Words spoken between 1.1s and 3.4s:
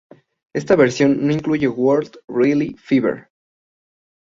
no incluye "World Rally Fever".